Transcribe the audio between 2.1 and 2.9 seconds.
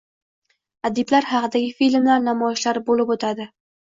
namoyishlari